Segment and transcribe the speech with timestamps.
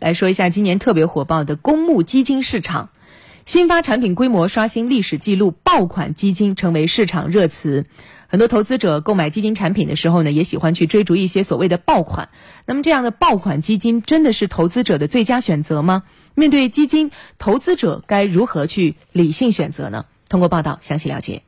[0.00, 2.90] 来说一下今年特别火爆的公募基金市场，
[3.44, 7.86] 新发产品规模刷新历史记录，爆款基金成为市场热词。
[8.26, 12.30] 很多投资者购买基金产品的时候呢，也喜欢去追逐一些所谓的爆款。
[12.66, 16.02] 那么这样的爆款基金真的是投资者的最佳选择吗？
[16.34, 20.06] 面对基金，投资者该如何去理性选择呢？
[20.28, 21.42] 通过报道详细了解。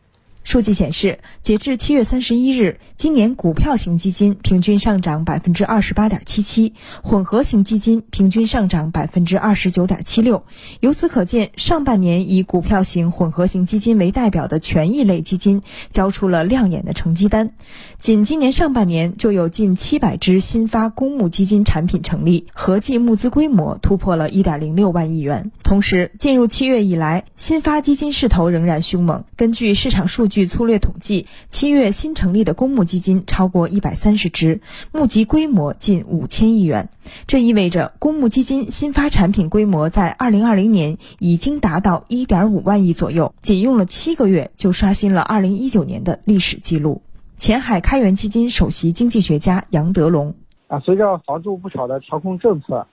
[0.46, 6.72] 数据显示，截至七月三十一日，今年股票型基金平均上涨百分之二十八点七七，
[7.02, 10.44] 混合型基金平均上涨百分之二十九点七六。
[10.78, 17.50] 由此可见，上半年以股票型、混合型基金为代表的权益类基金交出了亮眼的成绩单。
[17.98, 25.50] 仅今年上半年，就有近七百只新发公募基金产品成立，合计募资规模突破了一点零六万亿元。
[25.64, 29.24] 同时，进入七月以来，新发基金势头仍然凶猛。
[29.34, 30.35] 根据市场数据。
[30.36, 34.60] 据粗略统计，七月新成立的公募基金超过一百三十只，
[34.92, 36.90] 募集规模近五千亿元。
[37.26, 47.00] 这意味着公募基金新发产品规模在二零二零年已经达到一点五万亿左右，仅用了七个月就刷新了二零一九年的历史记录。
[47.38, 50.34] 前海开源基金首席经济学家杨德龙
[50.66, 52.86] 啊，随着房住不炒的调控政策，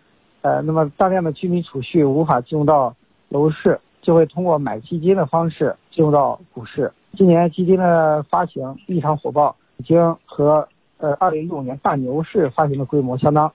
[0.44, 2.96] 呃，那么大量的居民储蓄无法进入到
[3.28, 6.94] 楼市，就会通过买基金的方式进入到股市。
[7.16, 13.54] 今年基金的发行异常火爆，已经和呃二零一五年大牛市发行的规模相当，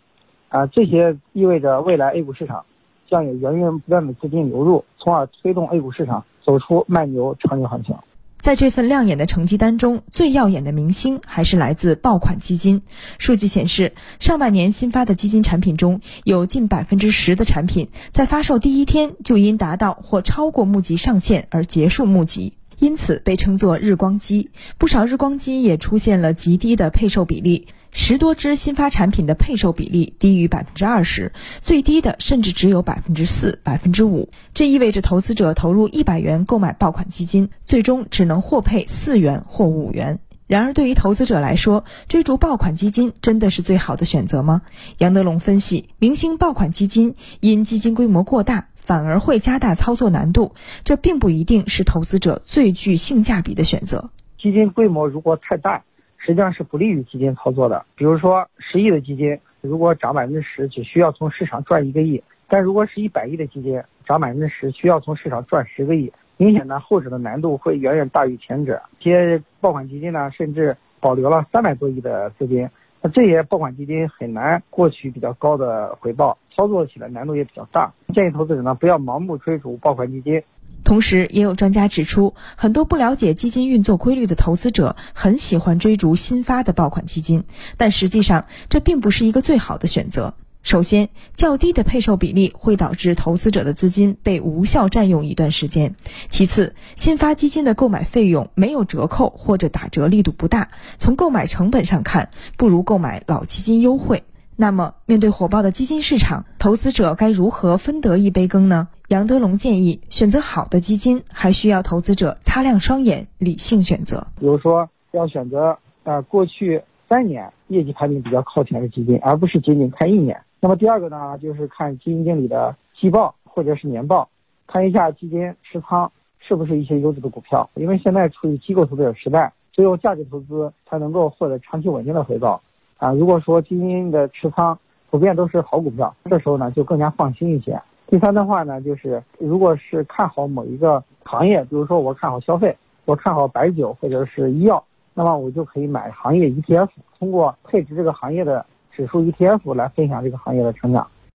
[0.48, 2.65] 啊，这些意味着未来 A 股市场
[3.11, 7.97] 将有源源不断的资金流入，从而推动 A 股市场走出慢牛长牛行情。
[8.39, 12.83] 在这份亮眼的成绩单中，最耀眼的明星还是来自爆款基金。
[13.19, 22.58] 数据显示，上半年新发的基金产品中有近百分之十的产品在发售第一天就因达到或超过募集上限而结束募集。
[22.79, 34.31] 因此被称作日光机，不少日光机也出现了极低的配售比例，十多只新发产品的配售比例低于百分之二十，最低的甚至只有百分之四、百分之五。
[34.55, 40.21] 这意味着投资者投入一百元购买爆款基金，最终只能获配四元或五元。
[40.47, 44.62] 然而，对于投资者来说，追逐爆款基金真的是最好的选择吗？
[44.97, 48.69] 杨德龙分析，明星爆款基金因基金规模过大。
[48.88, 54.09] 反而会加大操作难度，这并不一定是投资者最具性价比的选择。
[54.38, 55.84] 基金规模如果太大，
[56.16, 57.84] 实际上是不利于基金操作的。
[57.97, 66.10] 比如说十亿的基金，如果涨百分之十，只需要从市场赚一个亿；但如果是一百亿的基金，涨百分之十，需要从市场赚十个亿。
[66.38, 68.81] 明显呢，后者的难度会远远大于前者。
[69.00, 72.66] 一些爆款基金呢，甚至保留了三百多亿的资金。
[73.03, 77.95] 那这些爆款基金很难获取比较高的回报，操作起来难度也比较大。
[78.13, 80.43] 建议投资者呢不要盲目追逐爆款基金。
[80.83, 87.45] 同时，也有专家指出，很多不了解基金运作规律的投资者很喜欢追逐新发的爆款基金，
[87.77, 90.35] 但实际上这并不是一个最好的选择。
[90.63, 95.95] 首先，较低的配售比例会导致投资者的资金被无效占用一段时间。
[96.29, 104.25] 其次，新发基金的购买费用没有折扣或者打折力度不大，从购买成本上看，不如购买老基金优惠。
[104.61, 108.89] 那么，面对火爆的基金市场，投资者该如何分得一杯羹呢？
[109.07, 114.27] 杨德龙建议，选择好的基金，还需要投资者擦亮双眼，理性选择。
[114.41, 120.43] 比如说，要选择呃过去三年业绩排名比较靠前的基金，而不是仅仅看一年。
[120.59, 124.29] 那么第二个呢，就是看基金经理的季报或者是年报，
[124.67, 127.71] 看一下基金持仓是不是一些优质的股票。
[127.77, 132.61] 因为现在处于机构投资者时代，只有价值投资才能够获得长期稳定的回报。
[132.98, 134.78] 啊，如果说基金的持仓
[135.10, 137.81] 普遍都是好股票，这时候呢就更加放心一些。
[138.06, 142.76] 第三的话呢，就是如果是看好某一个行业，比如说我看好消费，
[143.06, 148.64] 我看好白酒或者是医药，那么我就可以买行业 ETF，通过配置这个行业的。
[148.91, 151.06] 指数 ETF 来分享这个行业的成长。